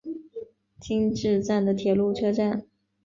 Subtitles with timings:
[0.79, 2.65] 今治站的铁路车站。